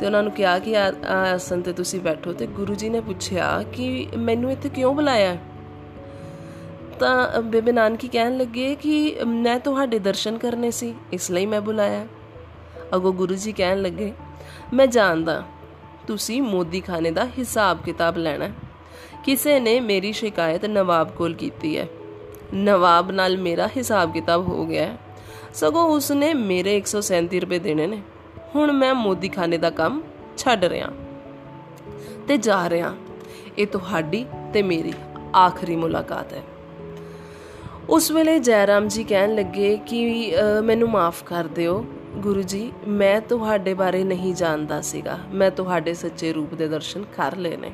ਤੇ 0.00 0.06
ਉਹਨਾਂ 0.06 0.22
ਨੂੰ 0.22 0.32
ਕਿਹਾ 0.32 0.58
ਕਿ 0.58 0.76
ਆ 0.76 0.92
ਆਸਨ 1.08 1.62
ਤੇ 1.62 1.72
ਤੁਸੀਂ 1.72 2.00
ਬੈਠੋ। 2.00 2.32
ਤੇ 2.32 2.46
ਗੁਰੂ 2.46 2.74
ਜੀ 2.74 2.88
ਨੇ 2.88 3.00
ਪੁੱਛਿਆ 3.00 3.62
ਕਿ 3.72 4.06
ਮੈਨੂੰ 4.18 4.50
ਇੱਥੇ 4.52 4.68
ਕਿਉਂ 4.68 4.94
ਬੁਲਾਇਆ? 4.94 5.36
ਤਾਂ 7.00 7.42
ਬੇਬੇ 7.42 7.72
ਨਾਨਕੀ 7.72 8.08
ਕਹਿਣ 8.08 8.36
ਲੱਗੇ 8.36 8.74
ਕਿ 8.74 9.16
ਮੈਂ 9.26 9.58
ਤੁਹਾਡੇ 9.60 9.98
ਦਰਸ਼ਨ 9.98 10.38
ਕਰਨੇ 10.38 10.70
ਸੀ, 10.70 10.94
ਇਸ 11.12 11.30
ਲਈ 11.30 11.46
ਮੈਂ 11.46 11.60
ਬੁਲਾਇਆ। 11.60 12.06
ਅਗੋ 12.94 13.12
ਗੁਰੂ 13.12 13.34
ਜੀ 13.34 13.52
ਕਹਿਣ 13.52 13.82
ਲੱਗੇ, 13.82 14.12
ਮੈਂ 14.72 14.86
ਜਾਣਦਾ, 14.86 15.42
ਤੁਸੀਂ 16.06 16.42
ਮੋਦੀ 16.42 16.80
ਖਾਨੇ 16.80 17.10
ਦਾ 17.10 17.26
ਹਿਸਾਬ 17.38 17.78
ਕਿਤਾਬ 17.84 18.16
ਲੈਣਾ 18.16 18.48
ਕਿਸੇ 19.24 19.58
ਨੇ 19.60 19.78
ਮੇਰੀ 19.80 20.12
ਸ਼ਿਕਾਇਤ 20.12 20.64
ਨਵਾਬ 20.66 21.10
ਕੋਲ 21.10 21.34
ਕੀਤੀ 21.34 21.76
ਹੈ। 21.78 21.86
ਨਵਾਬ 22.54 23.10
ਨਾਲ 23.10 23.38
ਮੇਰਾ 23.38 23.66
ਹਿਸਾਬ 23.66 24.12
ਕਿਤਾਬ 24.12 24.48
ਹੋ 24.48 24.66
ਗਿਆ 24.66 24.96
ਸਗੋਂ 25.54 25.84
ਉਸਨੇ 25.84 26.32
ਮੇਰੇ 26.34 26.76
137 26.76 27.40
ਰੁਪਏ 27.40 27.58
ਦੇਣੇ 27.58 27.86
ਨੇ। 27.86 28.02
ਹੁਣ 28.54 28.72
ਮੈਂ 28.72 28.94
ਮੋਦੀ 28.94 29.28
ਖਾਨੇ 29.28 29.58
ਦਾ 29.58 29.70
ਕੰਮ 29.70 30.00
ਛੱਡ 30.38 30.64
ਰਿਹਾ 30.64 30.88
ਤੇ 32.28 32.36
ਜਾ 32.36 32.70
ਰਿਹਾ। 32.70 32.94
ਇਹ 33.58 33.66
ਤੁਹਾਡੀ 33.66 34.24
ਤੇ 34.52 34.62
ਮੇਰੀ 34.62 34.92
ਆਖਰੀ 35.36 35.76
ਮੁਲਾਕਾਤ 35.76 36.32
ਹੈ। 36.32 36.42
ਉਸ 37.88 38.10
ਵੇਲੇ 38.10 38.38
ਜੈਰਾਮ 38.38 38.88
ਜੀ 38.88 39.04
ਕਹਿਣ 39.04 39.34
ਲੱਗੇ 39.34 39.76
ਕਿ 39.86 40.32
ਮੈਨੂੰ 40.64 40.88
ਮਾਫ 40.90 41.22
ਕਰ 41.24 41.44
ਦਿਓ। 41.46 41.84
ਗੁਰੂ 42.16 42.42
ਜੀ, 42.42 42.72
ਮੈਂ 42.88 43.20
ਤੁਹਾਡੇ 43.20 43.72
ਬਾਰੇ 43.74 44.02
ਨਹੀਂ 44.04 44.34
ਜਾਣਦਾ 44.34 44.80
ਸੀਗਾ। 44.80 45.18
ਮੈਂ 45.32 45.50
ਤੁਹਾਡੇ 45.50 45.94
ਸੱਚੇ 45.94 46.32
ਰੂਪ 46.32 46.54
ਦੇ 46.54 46.68
ਦਰਸ਼ਨ 46.68 47.04
ਕਰ 47.16 47.36
ਲਏ 47.36 47.56
ਨੇ। 47.56 47.72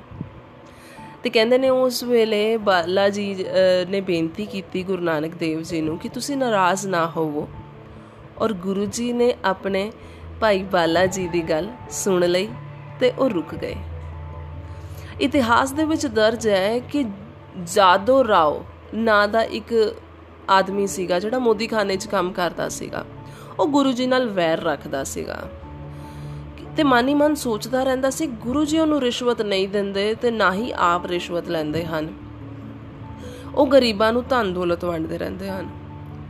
ਤੇ 1.23 1.31
ਕਹਿੰਦੇ 1.31 1.59
ਨੇ 1.59 1.69
ਉਸ 1.71 2.03
ਵੇਲੇ 2.03 2.57
ਬਾਲਾ 2.57 3.09
ਜੀ 3.09 3.45
ਨੇ 3.89 4.01
ਬੇਨਤੀ 4.01 4.47
ਕੀਤੀ 4.47 4.83
ਗੁਰੂ 4.83 5.03
ਨਾਨਕ 5.03 5.35
ਦੇਵ 5.35 5.63
ਜੀ 5.63 5.81
ਨੂੰ 5.81 5.99
ਕਿ 5.99 6.09
ਤੁਸੀਂ 6.09 6.37
ਨਾਰਾਜ਼ 6.37 6.87
ਨਾ 6.87 7.07
ਹੋਵੋ 7.07 7.49
ਔਰ 8.39 8.53
ਗੁਰੂ 8.53 8.85
ਜੀ 8.87 9.13
ਨੇ 9.13 9.35
ਆਪਣੇ 9.45 9.91
ਭਾਈ 10.41 10.63
ਬਾਲਾ 10.63 11.07
ਜੀ 11.07 11.29
ਦੀ 11.29 11.43
ਗੱਲ 11.43 11.69
ਸੁਣ 11.91 12.27
ਲਈ 12.27 12.49
ਤੇ 13.01 13.13
ਉਹ 13.19 13.31
ਰੁਕ 13.31 13.55
ਗਏ। 13.55 13.77
ਇਤਿਹਾਸ 15.21 15.73
ਦੇ 15.73 15.85
ਵਿੱਚ 15.85 16.07
ਦਰਜ 16.07 16.49
ਹੈ 16.49 16.79
ਕਿ 16.79 17.05
ਜਾਦੋ 17.67 18.29
ਰਾਓ 18.29 18.65
ਨਾਂ 18.95 19.27
ਦਾ 19.29 19.43
ਇੱਕ 19.43 19.95
ਆਦਮੀ 20.51 20.87
ਸੀਗਾ 20.87 21.19
ਜਿਹੜਾ 21.19 21.39
ਮੋਦੀ 21.39 21.67
ਖਾਨੇ 21.67 21.97
'ਚ 21.97 22.07
ਕੰਮ 22.07 22.33
ਕਰਦਾ 22.33 22.69
ਸੀਗਾ। 22.69 23.05
ਉਹ 23.59 23.67
ਗੁਰੂ 23.67 23.93
ਜੀ 23.93 24.07
ਨਾਲ 24.07 24.29
ਵੈਰ 24.29 24.61
ਰੱਖਦਾ 24.61 25.05
ਸੀਗਾ। 25.05 25.49
ਤੇ 26.77 26.83
ਮਾਨੀ 26.83 27.15
ਮਨ 27.15 27.35
ਸੋਚਦਾ 27.35 27.83
ਰਹਿੰਦਾ 27.83 28.11
ਸੀ, 28.11 28.27
ਗੁਰੂ 28.27 28.65
ਜੀ 28.65 28.79
ਉਹਨੂੰ 28.79 29.01
ਰਿਸ਼ਵਤ 29.01 29.43
ਨਹੀਂ 29.43 29.69
ਦਿੰਦੇ 29.69 30.15
ਤੇ 30.15 30.31
ਨਾ 30.31 30.53
ਹੀ 30.53 30.73
ਆਪ 30.77 31.07
ਰਿਸ਼ਵਤ 31.07 31.49
ਲੈਂਦੇ 31.49 31.85
ਹਨ। 31.85 32.15
ਉਹ 33.55 33.67
ਗਰੀਬਾਂ 33.67 34.13
ਨੂੰ 34.13 34.25
ਧਨ 34.29 34.55
ਦੌਲਤ 34.55 34.85
ਵੰਡਦੇ 34.85 35.19
ਰਹਿੰਦੇ 35.19 35.51
ਹਨ। 35.51 35.69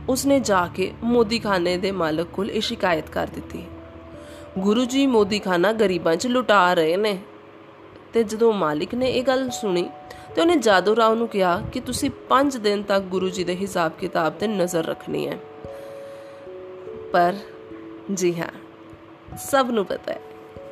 ਉਸਨੇ 0.09 0.39
ਜਾ 0.39 0.67
ਕੇ 0.67 0.93
ਮੋਦੀਖਾਨੇ 1.03 1.77
ਦੇ 1.77 1.91
ਮਾਲਕ 1.91 2.27
ਕੋਲ 2.27 2.51
ਇਹ 2.51 2.61
ਸ਼ਿਕਾਇਤ 2.61 3.09
ਕਰ 3.09 3.27
ਦਿੱਤੀ। 3.27 3.63
ਗੁਰੂ 4.59 4.85
ਜੀ 4.85 5.07
ਮੋਦੀਖਾਨਾ 5.07 5.71
ਗਰੀਬਾਂ 5.71 6.15
'ਚ 6.15 6.27
ਲੁਟਾ 6.27 6.73
ਰਹੇ 6.73 6.97
ਨੇ। 6.97 7.19
ਤੇ 8.13 8.23
ਜਦੋਂ 8.23 8.53
ਮਾਲਿਕ 8.53 8.95
ਨੇ 8.95 9.07
ਇਹ 9.07 9.23
ਗੱਲ 9.23 9.49
ਸੁਣੀ, 9.49 9.89
ਤੇ 10.35 10.41
ਉਹਨੇ 10.41 10.55
ਜਾਦੂ 10.55 10.95
ਰਾਓ 10.95 11.15
ਨੂੰ 11.15 11.27
ਕਿਹਾ 11.27 11.61
ਕਿ 11.73 11.79
ਤੁਸੀਂ 11.79 12.09
5 12.29 12.57
ਦਿਨ 12.57 12.83
ਤੱਕ 12.83 13.03
ਗੁਰੂ 13.03 13.29
ਜੀ 13.29 13.43
ਦੇ 13.43 13.55
ਹਿਸਾਬ 13.55 13.91
ਕਿਤਾਬ 13.99 14.33
ਤੇ 14.33 14.47
ਨਜ਼ਰ 14.47 14.85
ਰੱਖਣੀ 14.85 15.27
ਹੈ। 15.27 15.37
ਪਰ, 17.13 17.33
ਜੀ 18.13 18.33
ਹਾਂ, 18.35 18.47
ਸਭ 19.39 19.69
ਨੂੰ 19.71 19.85
ਪਤਾ 19.85 20.11
ਹੈ, 20.11 20.19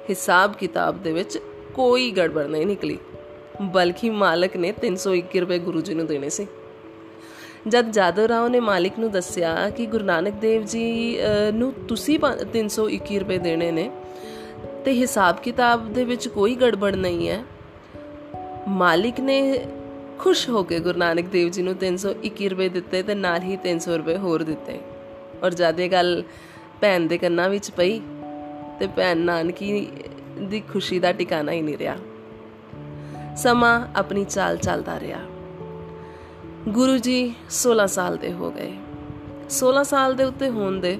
ਹਿਸਾਬ 0.09 0.53
ਕਿਤਾਬ 0.55 1.01
ਦੇ 1.03 1.11
ਵਿੱਚ 1.11 1.37
ਕੋਈ 1.73 2.09
ਗੜਬੜ 2.11 2.45
ਨਹੀਂ 2.45 2.65
ਨਿਕਲੀ, 2.65 2.97
ਬਲਕਿ 3.73 4.09
ਮਾਲਕ 4.09 4.55
ਨੇ 4.57 4.71
321 4.81 5.39
ਰੁਪਏ 5.39 5.59
ਗੁਰੂ 5.59 5.81
ਜੀ 5.81 5.93
ਨੂੰ 5.93 6.05
ਦੇਣੇ 6.05 6.29
ਸੀ। 6.29 6.47
ਜਦ 7.67 7.91
ਜਾਦਵ 7.91 8.25
ਰਾਓ 8.25 8.47
ਨੇ 8.47 8.59
ਮਾਲਿਕ 8.59 8.97
ਨੂੰ 8.99 9.11
ਦੱਸਿਆ 9.11 9.69
ਕਿ 9.69 9.85
ਗੁਰੂ 9.85 10.05
ਨਾਨਕ 10.05 10.33
ਦੇਵ 10.41 10.63
ਜੀ 10.63 11.17
ਨੂੰ 11.53 11.71
ਤੁਸੀਂ 11.87 12.19
321 12.53 13.19
ਰੁਪਏ 13.19 13.37
ਦੇਣੇ 13.37 13.71
ਨੇ, 13.71 13.89
ਤੇ 14.85 14.93
ਹਿਸਾਬ 14.93 15.39
ਕਿਤਾਬ 15.39 15.91
ਦੇ 15.93 16.03
ਵਿੱਚ 16.03 16.27
ਕੋਈ 16.27 16.55
ਗੜਬੜ 16.55 16.95
ਨਹੀਂ 16.95 17.29
ਹੈ, 17.29 17.43
ਮਾਲਿਕ 18.67 19.19
ਨੇ 19.19 19.65
ਖੁਸ਼ 20.19 20.49
ਹੋ 20.49 20.63
ਕੇ 20.63 20.79
ਗੁਰੂ 20.79 20.99
ਨਾਨਕ 20.99 21.25
ਦੇਵ 21.25 21.49
ਜੀ 21.49 21.61
ਨੂੰ 21.61 21.75
321 21.75 22.49
ਰੁਪਏ 22.49 22.69
ਦਿੱਤੇ 22.69 23.03
ਤੇ 23.03 23.15
ਨਾਲ 23.15 23.41
ਹੀ 23.41 23.57
300 23.63 23.97
ਰੁਪਏ 23.97 24.17
ਹੋਰ 24.17 24.43
ਦਿੱਤੇ। 24.43 24.79
ਔਰ 25.43 25.53
ਜਦ 25.53 25.79
ਇਹ 25.79 25.91
ਗੱਲ 25.91 26.23
ਭੈਣ 26.81 26.99
ਦੇ 26.99 27.17
ਕੰਨਾਂ 27.17 27.49
ਵਿੱਚ 27.49 27.71
ਪਈ 27.71 27.99
ਤੇ 28.79 28.87
ਭੈਣ 28.87 29.17
ਨਾਨਕੀ 29.17 29.87
ਦੀ 30.39 30.59
ਖੁਸ਼ੀ 30.59 30.99
ਦਾ 30.99 31.11
ਟਿਕਾਣਾ 31.11 31.51
ਹੀ 31.51 31.61
ਨਹੀਂ 31.61 31.77
ਰਿਹਾ। 31.77 31.95
ਸਮਾਂ 33.35 33.87
ਆਪਣੀ 33.95 34.23
ਚਾਲ 34.23 34.57
ਚੱਲਦਾ 34.57 34.99
ਰਿਹਾ। 34.99 35.19
ਗੁਰੂ 36.69 36.97
ਜੀ 36.97 37.33
16 37.49 37.87
ਸਾਲ 37.87 38.17
ਦੇ 38.17 38.33
ਹੋ 38.33 38.51
ਗਏ। 38.51 38.73
16 39.49 39.83
ਸਾਲ 39.83 40.15
ਦੇ 40.15 40.23
ਉੱਤੇ 40.23 40.49
ਹੋਣ 40.49 40.79
ਦੇ 40.79 40.99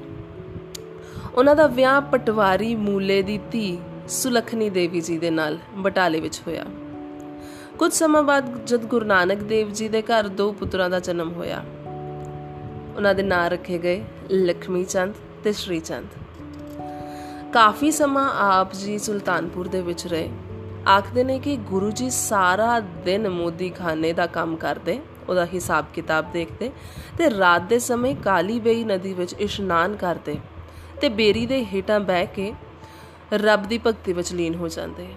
ਉਹਨਾਂ 1.36 1.56
ਦਾ 1.56 1.68
ਵਿਆਹ 1.68 2.02
ਪਟਵਾਰੀ 2.02 2.76
ਮੂਲੇ 2.76 3.22
ਦੀ 3.22 3.40
ਧੀ 3.52 3.78
ਸੁਲਖਣੀ 4.08 4.70
ਦੇਵੀ 4.70 5.02
ਜੀ 5.02 5.18
ਦੇ 5.18 5.30
ਨਾਲ 5.30 5.58
ਬਟਾਲੇ 5.76 6.20
ਵਿੱਚ 6.20 6.42
ਹੋਇਆ। 6.48 6.66
ਕੁਝ 7.80 7.94
ਸਮਾਂ 7.94 8.24
ਬਾਅਦ 8.24 8.66
ਜਦ 8.66 8.82
ਗੁਰੂ 8.86 9.06
ਨਾਨਕ 9.06 9.38
ਦੇਵ 9.38 9.72
ਜੀ 9.72 9.90
ਦੇ 9.90 10.02
ਘਰ 10.02 10.28
ਦੋ 10.28 10.52
ਪੁੱਤਰਾਂ 10.52 10.90
ਦਾ 10.90 11.00
ਜਨਮ 11.00 11.34
ਹੋਇਆ। 11.34 11.64
ਉਹਨਾਂ 12.96 13.16
ਦੇ 13.16 13.24
ਨਾਂ 13.24 13.50
ਰੱਖੇ 13.50 13.78
ਗਏ 13.78 14.04
ਲਖਮੀ 14.34 14.84
ਚੰਦ 14.84 15.16
ਤੇ 15.44 15.52
ਸ਼੍ਰੀ 15.54 15.80
ਚੰਦ। 15.80 16.08
ਕਾਫੀ 17.54 17.92
ਸਮਾਂ 17.92 18.30
ਆਪ 18.40 18.74
ਜੀ 18.74 19.00
ਸੁਲਤਾਨਪੁਰ 19.00 19.68
ਦੇ 19.68 19.82
ਵਿੱਚ 19.82 20.08
ਰਹੇ। 20.08 20.30
ਆਖਦੇ 20.88 21.24
ਨੇ 21.24 21.40
ਕਿ 21.40 21.56
ਗੁਰੂ 21.58 21.92
ਜੀ 21.92 22.10
ਸਾਰਾ 22.10 22.80
ਦਿਨ 22.80 23.30
ਮੋਦੀ 23.30 23.70
ਖਾਨੇ 23.70 24.14
ਦਾ 24.14 24.26
ਕੰਮ 24.26 24.56
ਕਰਦੇ, 24.56 25.00
ਉਹਦਾ 25.30 25.46
ਹਿਸਾਬ 25.46 25.86
ਕਿਤਾਬ 25.94 26.32
ਦੇਖਦੇ 26.32 26.72
ਤੇ 27.18 27.30
ਰਾਤ 27.40 27.62
ਦੇ 27.62 27.80
ਸਮੇਂ 27.80 28.16
ਕਾਲੀ 28.16 28.60
ਬੇਈ 28.60 28.84
ਨਦੀ 28.84 29.14
ਵਿੱਚ 29.14 29.34
ਇਸ਼ਨਾਨ 29.34 29.96
ਕਰਦੇ 29.96 30.38
ਤੇ 31.02 31.10
ਬੇਰੀ 31.10 31.46
ਦੇ 31.46 31.66
ਹੇਠਾਂ 31.66 32.00
ਬਹਿ 32.00 32.26
ਕੇ 32.26 32.54
ਰੱਬ 33.34 33.64
ਦੀ 33.64 33.78
ਭਗਤੀ 33.78 34.14
ਵਿੱਚ 34.14 34.34
ਲੀਨ 34.34 34.56
ਹੋ 34.56 34.68
ਜਾਂਦੇ। 34.68 35.08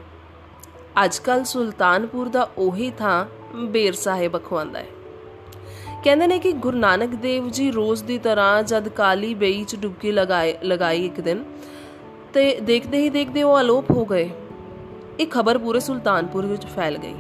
ਅੱਜਕੱਲ 1.05 1.45
ਸੁਲਤਾਨਪੁਰ 1.45 2.29
ਦਾ 2.29 2.51
ਉਹੀ 2.59 2.91
ਥਾਂ 2.91 3.27
ਬੇਰ 3.57 3.93
ਸਾਹਿਬ 3.93 4.37
ਅਖਵਾਂਦਾ 4.37 4.79
ਹੈ। 4.79 4.87
ਕਹਿੰਦੇ 6.05 6.27
ਨੇ 6.27 6.39
ਕਿ 6.39 6.53
ਗੁਰੂ 6.53 6.79
ਨਾਨਕ 6.79 7.11
ਦੇਵ 7.11 7.49
ਜੀ 7.49 7.71
ਰੋਜ਼ 7.71 8.05
ਦੀ 8.05 8.19
ਤਰ੍ਹਾਂ 8.19 8.63
ਜਦ 8.63 8.89
ਕਾਲੀ 8.89 9.35
ਬੇਈ 9.35 9.65
'ਚ 9.65 9.77
ਡੁਬਕੀ 9.77 10.13
ਲਗਾਏ, 10.13 10.55
ਲਗਾਈ 10.65 11.07
ਇੱਕ 11.07 11.21
ਦਿਨ, 11.21 11.45
ਤੇ 12.35 12.61
ਦੇਖਦੇ 12.61 12.99
ਹੀ 12.99 13.09
ਦੇਖਦੇ 13.09 13.43
ਉਹ 13.43 13.61
ਅਲੋਪ 13.61 13.91
ਹੋ 13.91 14.05
ਗਏ। 14.05 14.31
ਇਹ 15.21 15.27
ਖਬਰ 15.27 15.59
ਪੂਰੇ 15.59 15.81
ਸੁਲਤਾਨਪੁਰ 15.81 16.47
ਵਿੱਚ 16.47 16.67
ਫੈਲ 16.67 16.99
ਗਈ। 16.99 17.15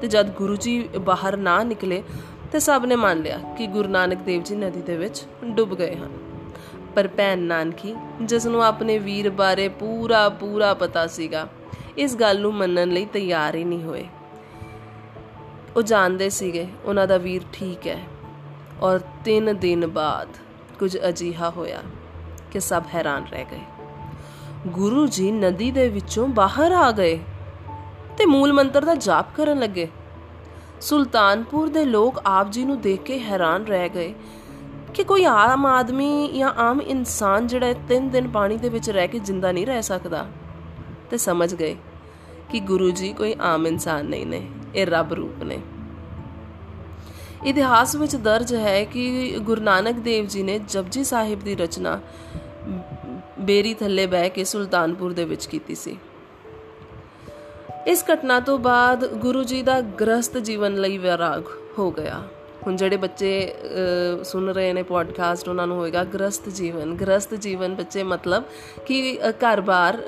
ਤੇ 0.00 0.08
ਜਦ 0.08 0.30
ਗੁਰੂ 0.30 0.56
ਜੀ 0.56 0.88
ਬਾਹਰ 1.00 1.36
ਨਾ 1.36 1.62
ਨਿਕਲੇ, 1.62 2.02
ਤੇ 2.52 2.58
ਸਭ 2.58 2.82
ਨੇ 2.86 2.96
ਮੰਨ 2.96 3.22
ਲਿਆ 3.22 3.38
ਕਿ 3.58 3.66
ਗੁਰੂ 3.66 3.88
ਨਾਨਕ 3.88 4.18
ਦੇਵ 4.18 4.42
ਜੀ 4.42 4.56
ਨਦੀ 4.56 4.80
ਦੇ 4.80 4.96
ਵਿੱਚ 4.96 5.24
ਡੁੱਬ 5.44 5.74
ਗਏ 5.74 5.94
ਹਨ। 5.94 6.10
ਪਰ 6.94 7.08
ਭੈਣ 7.08 7.38
ਨਾਨਕੀ, 7.38 7.94
ਜਿਸ 8.22 8.46
ਨੂੰ 8.46 8.64
ਆਪਣੇ 8.64 8.98
ਵੀਰ 8.98 9.30
ਬਾਰੇ 9.30 9.68
ਪੂਰਾ 9.68 10.28
ਪੂਰਾ 10.28 10.74
ਪਤਾ 10.74 11.06
ਸੀਗਾ, 11.06 11.48
ਇਸ 11.98 12.16
ਗੱਲ 12.16 12.40
ਨੂੰ 12.40 12.54
ਮੰਨਣ 12.54 12.88
ਲਈ 12.88 13.04
ਤਿਆਰ 13.04 13.54
ਹੀ 13.54 13.64
ਨਹੀਂ 13.64 13.82
ਹੋਏ। 13.82 14.06
ਉਹ 15.76 15.82
ਜਾਣਦੇ 15.82 16.30
ਸੀਗੇ, 16.30 16.66
ਉਹਨਾਂ 16.84 17.06
ਦਾ 17.06 17.16
ਵੀਰ 17.16 17.42
ਠੀਕ 17.52 17.86
ਹੈ। 17.86 17.98
ਔਰ 18.82 19.00
3 19.24 19.54
ਦਿਨ 19.54 19.86
ਬਾਅਦ 19.86 20.28
ਕੁਝ 20.78 20.96
ਅਜੀਹਾ 21.08 21.50
ਹੋਇਆ 21.50 21.78
ਕਿ 22.50 22.60
ਸਭ 22.60 22.82
ਹੈਰਾਨ 22.94 23.24
ਰਹਿ 23.30 23.44
ਗਏ। 23.44 23.60
ਗੁਰੂ 24.66 25.06
ਜੀ 25.06 25.30
ਨਦੀ 25.30 25.70
ਦੇ 25.70 25.88
ਵਿੱਚੋਂ 25.88 26.28
ਬਾਹਰ 26.28 26.72
ਆ 26.72 26.92
ਗਏ 26.92 27.18
ਤੇ 28.18 28.26
ਮੂਲ 28.26 28.52
ਮੰਤਰ 28.52 28.84
ਦਾ 28.84 28.94
ਜਾਪ 28.94 29.26
ਕਰਨ 29.34 29.58
ਲੱਗੇ। 29.58 29.88
ਸੁਲਤਾਨਪੁਰ 30.80 31.68
ਦੇ 31.68 31.84
ਲੋਕ 31.84 32.22
ਆਪ 32.26 32.50
ਜੀ 32.50 32.64
ਨੂੰ 32.64 32.80
ਦੇਖ 32.80 33.02
ਕੇ 33.02 33.18
ਹੈਰਾਨ 33.18 33.64
ਰਹਿ 33.64 33.88
ਗਏ 33.88 34.14
ਕਿ 34.94 35.04
ਕੋਈ 35.04 35.24
ਆਮ 35.24 35.66
ਆਦਮੀ 35.66 36.38
ਜਾਂ 36.38 36.50
ਆਮ 36.50 36.80
ਇਨਸਾਨ 36.80 37.46
ਜਿਹੜਾ 37.46 37.72
ਤਿੰਨ 37.72 38.08
ਦਿਨ 38.08 38.28
ਪਾਣੀ 38.28 38.56
ਦੇ 38.56 38.68
ਵਿੱਚ 38.68 38.90
ਰਹਿ 38.90 39.08
ਕੇ 39.08 39.18
ਜਿੰਦਾ 39.18 39.52
ਨਹੀਂ 39.52 39.66
ਰਹਿ 39.66 39.82
ਸਕਦਾ 39.82 40.26
ਤੇ 41.10 41.16
ਸਮਝ 41.16 41.54
ਗਏ 41.54 41.76
ਕਿ 42.48 42.60
ਗੁਰੂ 42.60 42.90
ਜੀ 42.90 43.12
ਕੋਈ 43.12 43.36
ਆਮ 43.40 43.66
ਇਨਸਾਨ 43.66 44.06
ਨਹੀਂ 44.06 44.26
ਨੇ, 44.26 44.48
ਇਹ 44.74 44.86
ਰੱਬ 44.86 45.12
ਰੂਪ 45.12 45.42
ਨੇ। 45.42 45.58
ਇਤਿਹਾਸ 47.46 47.94
ਵਿੱਚ 47.96 48.16
ਦਰਜ 48.16 48.54
ਹੈ 48.54 48.82
ਕਿ 48.84 49.36
ਗੁਰੂ 49.38 49.62
ਨਾਨਕ 49.62 49.98
ਦੇਵ 49.98 50.26
ਜੀ 50.26 50.42
ਨੇ 50.42 50.58
ਜਪਜੀ 50.68 51.04
ਸਾਹਿਬ 51.04 51.42
ਦੀ 51.44 51.54
ਰਚਨਾ 51.54 52.00
ਬੇਰੀ 53.38 53.74
ਥੱਲੇ 53.74 54.06
ਬਹਿ 54.06 54.30
ਕੇ 54.30 54.44
ਸੁਲਤਾਨਪੁਰ 54.44 55.12
ਦੇ 55.12 55.24
ਵਿੱਚ 55.24 55.46
ਕੀਤੀ 55.46 55.74
ਸੀ। 55.74 55.96
ਇਸ 57.86 58.04
ਘਟਨਾ 58.12 58.40
ਤੋਂ 58.40 58.58
ਬਾਅਦ 58.58 59.06
ਗੁਰੂ 59.14 59.44
ਜੀ 59.44 59.62
ਦਾ 59.62 59.80
ਗ੍ਰਸਤ 59.80 60.38
ਜੀਵਨ 60.38 60.76
ਲਈ 60.80 60.98
ਵਿਰਾਗ 60.98 61.42
ਹੋ 61.78 61.90
ਗਿਆ। 61.90 62.22
ਹੁਣ 62.66 62.76
ਜਿਹੜੇ 62.76 62.96
ਬੱਚੇ 62.96 63.54
ਸੁਣ 64.24 64.48
ਰਹੇ 64.48 64.72
ਨੇ 64.72 64.82
ਪੋਡਕਾਸਟ 64.82 65.48
ਉਹਨਾਂ 65.48 65.66
ਨੂੰ 65.66 65.76
ਹੋਏਗਾ 65.76 66.04
ਗ੍ਰਸਤ 66.04 66.48
ਜੀਵਨ। 66.48 66.94
ਗ੍ਰਸਤ 66.96 67.34
ਜੀਵਨ 67.34 67.74
ਬੱਚੇ 67.74 68.02
ਮਤਲਬ 68.02 68.44
ਕਿ 68.86 69.18
ਘਰ-ਬਾਰ 69.30 69.98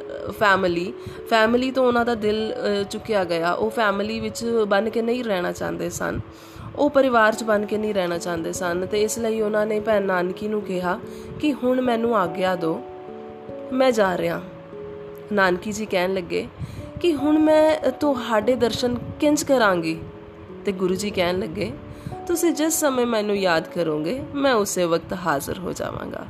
ਫੈਮਿਲੀ 0.41 0.93
ਫੈਮਿਲੀ 1.31 1.71
ਤੋਂ 1.71 1.87
ਉਹਨਾਂ 1.87 2.05
ਦਾ 2.05 2.15
ਦਿਲ 2.15 2.55
ਚੁੱਕਿਆ 2.91 3.25
ਗਿਆ। 3.25 3.53
ਉਹ 3.53 3.71
ਫੈਮਿਲੀ 3.71 4.21
ਵਿੱਚ 4.21 4.45
ਬਨ 4.69 4.91
ਕੇ 4.91 5.03
ਨਹੀਂ 5.03 5.25
ਰਹਿਣਾ 5.25 5.53
ਚਾਹੁੰਦੇ 5.53 5.91
ਸਨ। 5.91 6.21
ਉਹ 6.76 6.91
ਪਰਿਵਾਰ 6.91 7.35
'ਚ 7.35 7.45
ਬਨ 7.45 7.67
ਕੇ 7.67 7.79
ਨਹੀਂ 7.79 7.95
ਰਹਿਣਾ 7.95 8.19
ਚਾਹੁੰਦੇ 8.19 8.52
ਸਨ 8.52 8.87
ਤੇ 8.87 9.02
ਇਸ 9.02 9.19
ਲਈ 9.19 9.41
ਉਹਨਾਂ 9.41 9.67
ਨੇ 9.67 9.81
ਭੈਣ 9.81 10.02
ਨਾਨਕੀ 10.02 10.49
ਨੂੰ 10.49 10.62
ਕਿਹਾ 10.62 11.00
ਕਿ 11.41 11.52
ਹੁਣ 11.52 11.81
ਮੈਨੂੰ 11.81 12.19
ਆਗਿਆ 12.19 12.55
ਦਿਓ 12.57 12.83
ਮੈਂ 13.73 13.93
ਜਾ 13.93 14.19
ਰਿਹਾ। 14.19 14.43
ਨਾਨਕੀ 15.33 15.73
ਜੀ 15.73 15.87
ਕਹਿਣ 15.87 16.14
ਲੱਗੇ 16.14 16.49
ਕਿ 17.00 17.14
ਹੁਣ 17.14 17.38
ਮੈਂ 17.38 17.91
ਤੁਹਾਡੇ 17.91 18.55
ਦਰਸ਼ਨ 18.55 18.99
ਕਿੰਜ 19.21 19.43
ਕਰਾਂਗੀ? 19.43 20.00
ਤੇ 20.64 20.73
ਗੁਰੂ 20.73 20.95
ਜੀ 20.95 21.11
ਕਹਿਣ 21.11 21.38
ਲੱਗੇ, 21.38 21.73
ਤੁਸੀਂ 22.26 22.52
ਜਿਸ 22.52 22.73
ਸਮੇਂ 22.73 23.07
ਮੈਨੂੰ 23.07 23.37
ਯਾਦ 23.37 23.69
ਕਰੋਗੇ, 23.69 24.23
ਮੈਂ 24.35 24.55
ਉਸੇ 24.55 24.85
ਵਕਤ 24.85 25.19
ਹਾਜ਼ਰ 25.26 25.59
ਹੋ 25.59 25.73
ਜਾਵਾਂਗਾ। 25.73 26.26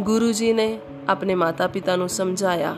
ਗੁਰੂ 0.00 0.32
ਜੀ 0.32 0.52
ਨੇ 0.52 0.78
ਆਪਣੇ 1.08 1.34
ਮਾਤਾ-ਪਿਤਾ 1.34 1.96
ਨੂੰ 1.96 2.08
ਸਮਝਾਇਆ 2.08 2.76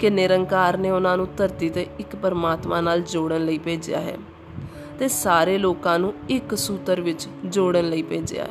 ਕਿ 0.00 0.10
ਨਿਰੰਕਾਰ 0.10 0.76
ਨੇ 0.76 0.90
ਉਹਨਾਂ 0.90 1.16
ਨੂੰ 1.16 1.28
ਧਰਤੀ 1.36 1.70
ਤੇ 1.70 1.86
ਇੱਕ 2.00 2.16
ਪਰਮਾਤਮਾ 2.16 2.80
ਨਾਲ 2.80 3.00
ਜੋੜਨ 3.00 3.44
ਲਈ 3.44 3.58
ਭੇਜਿਆ 3.58 4.00
ਹੈ। 4.00 4.18
ਤੇ 4.98 5.08
ਸਾਰੇ 5.08 5.58
ਲੋਕਾਂ 5.58 5.98
ਨੂੰ 5.98 6.14
ਇੱਕ 6.28 6.54
ਸੂਤਰ 6.54 7.00
ਵਿੱਚ 7.00 7.28
ਜੋੜਨ 7.44 7.88
ਲਈ 7.88 8.02
ਭੇਜਿਆ 8.02 8.44
ਹੈ। 8.44 8.50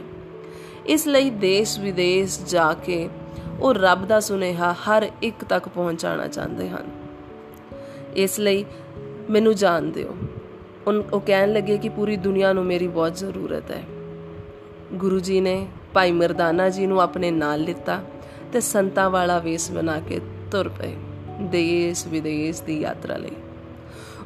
ਇਸ 0.86 1.08
ਲਈ 1.08 1.30
ਦੇਸ਼ 1.30 1.80
ਵਿਦੇਸ਼ 1.80 2.40
ਜਾ 2.46 2.74
ਕੇ 2.74 3.10
ਉਹ 3.60 3.74
ਰੱਬ 3.74 4.06
ਦਾ 4.06 4.20
ਸੁਨੇਹਾ 4.20 4.74
ਹਰ 4.74 5.12
ਇੱਕ 5.22 5.44
ਤੱਕ 5.44 5.68
ਪਹੁੰਚਾਉਣਾ 5.68 6.28
ਚਾਹੁੰਦੇ 6.28 6.70
ਹਨ। 6.70 6.86
ਇਸ 8.16 8.40
ਲਈ 8.40 8.66
ਮੈਨੂੰ 9.30 9.56
ਜਾਣ 9.56 9.82
ਦਿਓ। 9.82 10.16
ਉਹ 11.14 11.22
ਕਹਿਣ 11.22 11.54
ਲੱਗੇ 11.54 11.78
ਕਿ 11.78 11.90
ਪੂਰੀ 11.90 12.18
ਦੁਨੀਆ 12.18 12.54
ਨੂੰ 12.54 12.66
ਮੇਰੀ 12.66 12.88
ਬਹੁਤ 12.88 13.16
ਜ਼ਰੂਰਤ 13.16 13.72
ਹੈ। 13.72 13.84
ਗੁਰੂ 14.94 15.20
ਜੀ 15.20 15.42
ਨੇ 15.42 15.68
ਭਾਈ 15.94 16.12
ਮਰਦਾਨਾ 16.12 16.70
ਜੀ 16.70 16.86
ਨੂੰ 16.86 17.02
ਆਪਣੇ 17.02 17.32
ਨਾਲ 17.32 17.60
ਲਿੱਤਾ 17.60 18.04
ਤੇ 18.54 18.60
ਸੰਤਾਂ 18.60 19.10
ਵਾਲਾ 19.10 19.40
ਵੇਸ 19.40 19.72
ਬਣਾ 19.72 20.00
ਕੇ 20.00 20.20
ਤੁਰ 20.52 20.70
ਪਏ। 20.70 20.94
ਦੇਸ਼ 21.42 22.08
ਵਿਦੇਸ਼ 22.08 22.64
ਦੀ 22.64 22.82
ਯਾਤਰਾ 22.82 23.18
ਲਈ। 23.18 23.32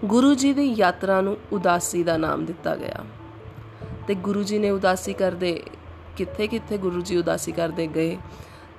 ਗੁਰੂ 0.06 0.36
ਜੀ 0.36 0.54
ਦੀ 0.54 0.74
ਯਾਤਰਾ 0.74 1.22
ਨੂੰ 1.22 1.38
ਉਦਾਸੀ 1.52 2.04
ਦਾ 2.04 2.18
ਨਾਮ 2.18 2.46
ਦਿੱਤਾ 2.46 2.76
ਗਿਆ। 2.76 3.06
ਤੇ 4.08 4.16
ਗੁਰੂ 4.16 4.44
ਜੀ 4.44 4.60
ਨੇ 4.60 4.70
ਉਦਾਸੀ 4.70 5.14
ਕਰਦੇ, 5.14 5.64
ਕਿੱਥੇ 6.18 6.48
ਕਿੱਥੇ 6.48 6.78
ਗੁਰੂ 6.78 7.02
ਜੀ 7.02 7.18
ਉਦਾਸੀ 7.18 7.52
ਕਰਦੇ 7.52 7.88
ਗਏ 7.88 8.18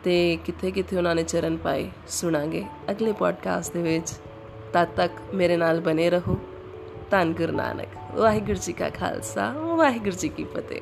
ਤੇ 0.04 0.38
ਕਿੱਥੇ 0.44 0.70
ਕਿੱਥੇ 0.70 0.96
ਉਹਨਾਂ 0.96 1.14
ਨੇ 1.14 1.22
ਚਰਨ 1.22 1.56
ਪਾਏ, 1.56 1.90
ਸੁਣਾਂਗੇ 2.08 2.64
ਅਗਲੇ 2.90 3.12
ਪੋਡਕਾਸਟ 3.12 3.72
ਦੇ 3.72 3.82
ਵਿੱਚ। 3.82 4.10
ਤਦ 4.72 4.88
ਤੱਕ 4.96 5.12
ਮੇਰੇ 5.34 5.56
ਨਾਲ 5.56 5.80
ਬਨੇ 5.80 6.10
ਰਹੋ। 6.10 6.38
ਧੰਨ 7.10 7.32
ਗੁਰੂ 7.32 7.52
ਨਾਨਕ। 7.52 7.88
ਵਾਹਿਗੁਰੂ 8.14 8.58
ਜੀ 8.62 8.72
ਕਾ 8.72 8.88
ਖਾਲਸਾ, 8.88 9.52
ਵਾਹਿਗੁਰੂ 9.52 10.10
ਜੀ 10.10 10.28
ਕੀ 10.28 10.44
ਫਤਿਹ। 10.44 10.80